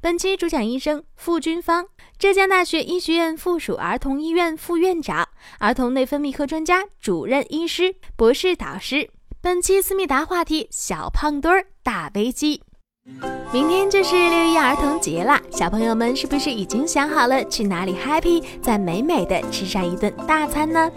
[0.00, 1.86] 本期主讲医生付军芳，
[2.18, 5.28] 浙江大学医学院附属儿童医院副院长、
[5.58, 9.10] 儿童内分泌科专家、主任医师、博士导师。
[9.40, 12.62] 本期思密达话题：小胖墩儿大危机。
[13.52, 20.90] 明天就是六一儿童节啦，小朋友们是不是已经想好了去哪里 happy，再美美的吃上一顿大餐呢？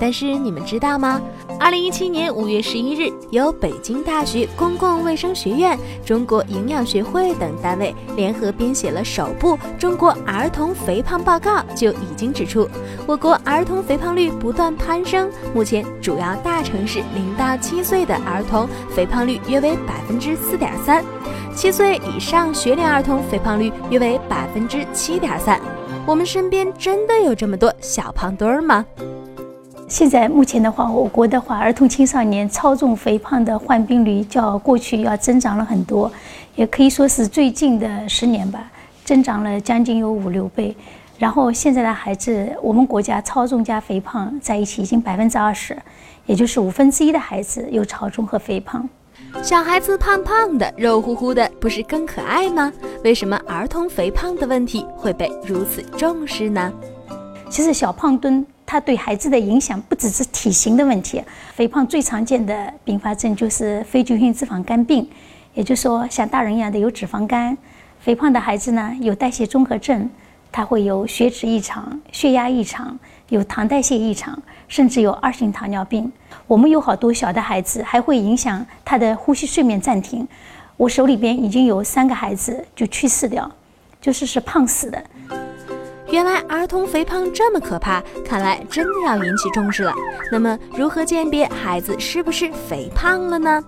[0.00, 1.20] 但是你们知道吗？
[1.60, 12.66] 二零一七年五月十一日，由北京大学公共卫生学院、中国营养学会等单位联合编写了首部《中国儿童肥胖报告》，就已经指出，
[13.06, 21.04] 我国儿童肥胖率不断攀升，目前主要大城市零到七岁的儿童肥胖率约为百分之四点三。
[21.56, 25.58] 七岁以上学龄儿童肥胖率约为百分之七点三，
[26.06, 28.84] 我们身边真的有这么多小胖墩儿吗？
[29.88, 36.12] 现在目前的话，我国的话，儿童青少年超重肥胖的患病率较过去要增长了很多，
[36.56, 38.70] 也可以说是最近的十年吧，
[39.02, 40.76] 增长了将近有五六倍。
[41.16, 45.74] 然后现在的孩子，我们国家超重加肥胖在一起已经百分之二十，
[46.26, 48.86] 也就是五分之一的孩子有超重和肥胖。
[49.42, 52.72] 小孩子胖胖的、肉乎乎的，不是更可爱吗？
[53.04, 56.72] 为什么儿童肥胖的问题会被如此重视呢？
[57.48, 61.22] 其实小胖墩它对孩子的影响不只是体型的问题，
[61.54, 65.08] 肥胖最常见的并发症就是非急性脂肪肝病，
[65.54, 67.56] 也就是说像大人一样的有脂肪肝。
[68.00, 70.08] 肥胖的孩子呢有代谢综合症，
[70.56, 72.98] 他会有血脂异常、血压异常。
[73.28, 76.10] 有糖代谢异常，甚至有二型糖尿病。
[76.46, 80.26] 我们有好多小的孩子，还会影响他的呼吸、睡眠暂停。
[80.78, 83.50] 我手里边已经有三个孩子就去世掉，
[84.00, 85.04] 就是是胖死的。
[86.10, 89.92] 原来儿童肥胖这么可怕，看来真的要引起重视了。
[90.32, 93.62] 那么，如何鉴别孩子是不是肥胖了呢？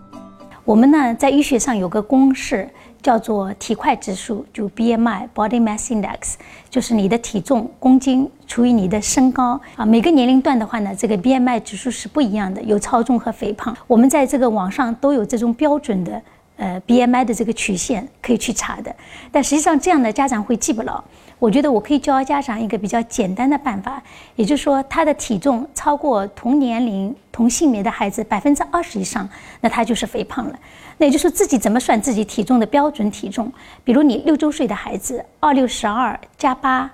[0.65, 2.66] 我们呢，在医学上有个公式。
[3.03, 6.34] 叫做体块指数，就 BMI（Body Mass Index），
[6.69, 9.84] 就是你的体重公斤除以你的身高啊。
[9.84, 13.76] 每个年龄段的话呢，这个 BMI 指数是不一样的，有超重和肥胖。
[13.86, 16.20] 我们在这个网上都有这种标准的。
[16.58, 18.94] 呃，BMI 的这个曲线可以去查的，
[19.30, 21.02] 但实际上这样的家长会记不牢。
[21.38, 24.02] 我觉得我可以教家长一个比较简单的办法，
[24.34, 29.28] 也就是说，他的体重超过同年龄同性别的孩子百分之二十以上，
[29.60, 30.58] 那他就是肥胖了。
[30.97, 33.52] 那也就是自己怎么算自己体重的标准体重？
[33.84, 36.91] 比如你六周岁的孩子，二六十二加八，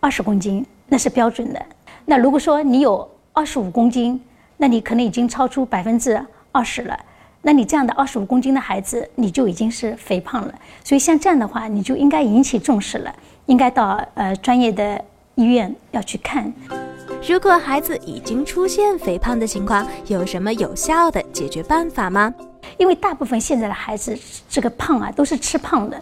[0.00, 1.66] 二十公斤，那是标准的。
[2.04, 4.20] 那如果说你有二十五公斤，
[4.56, 6.20] 那你可能已经超出百分之
[6.50, 6.98] 二十了。
[7.48, 10.54] 那你这样的二十五公斤的孩子，你就已经是肥胖了。
[10.84, 13.14] 所以像这样的话，你就应该引起重视了，
[13.46, 15.02] 应该到呃专业的
[15.34, 16.52] 医院要去看。
[17.26, 22.34] 如果孩子已经出现肥胖的情况，有什么有效的解决办法吗？
[22.76, 24.14] 因为大部分现在的孩子
[24.50, 25.98] 这个胖啊，都是吃胖的。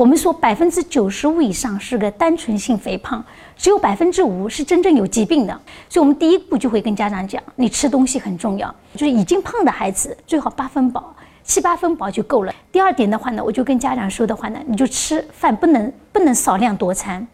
[0.00, 3.22] 我们说百分之九十五以上是个单纯性肥胖，
[3.54, 5.52] 只有百分之五是真正有疾病的。
[5.90, 12.54] 所以，我们第一步就会跟家长讲，你吃东西很重要，就是已经胖的孩子最好八分饱，七八分饱就够了。
[12.72, 17.28] 第二点的话呢，我就跟家长说的话呢，你就吃饭不能不能少量多餐，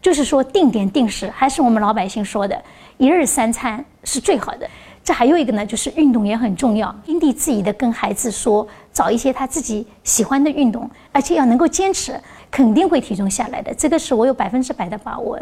[0.00, 2.58] 就是说定点定时，还是我们老百姓说的，
[2.96, 4.66] 一日三餐是最好的。
[5.04, 8.66] 这还有一个呢，就是运动也很重要，因地制宜的跟孩子说，
[8.98, 12.20] 找一些他自己喜欢的运动，而且要能够坚持，
[12.50, 13.72] 肯定会体重下来的。
[13.72, 15.38] 这个是我有百分之百的把握。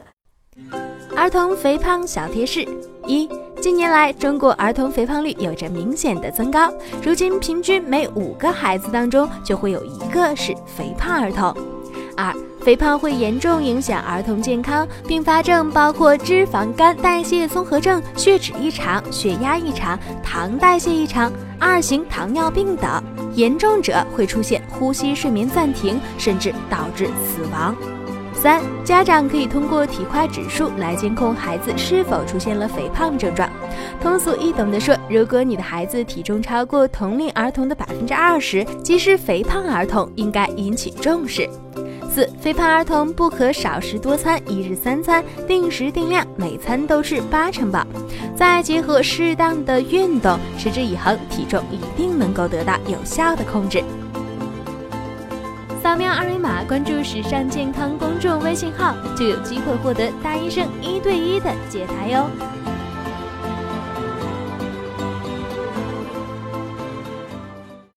[1.17, 2.69] 儿童肥胖小贴士：
[3.07, 3.27] 一、
[3.59, 6.71] 近年来中国儿童肥胖率有着明显的增高，
[7.03, 11.57] 如今平均每五个孩子当中就会有一个是肥胖儿童。
[12.15, 23.03] 二肥胖会严重影响儿童健康，并发症包括脂肪肝代谢综合症、血脂异常、血压异常、糖代谢异常、二型糖尿病等，
[23.37, 27.77] 严重者会出现呼吸、睡眠暂停，甚至导致死亡。
[28.33, 33.49] 三、家长可以通过体块指数来监控孩子是否出现了肥胖症状。
[34.01, 41.49] 通俗易懂地说，如果你的孩子体重超过同龄儿童的百分之二十，即是肥胖儿童，应该引起重视。
[42.17, 47.87] 四、肥胖儿童不可少食多餐，一日三餐定时定量，每餐都吃八成饱，
[48.35, 53.85] 再结合适当的运动，持之以恒，体重一定能够得到有效的控制。
[55.83, 62.31] 扫描二维码关注“时尚健康”公众微信号，就有机会获得大医生一对一的解答哟。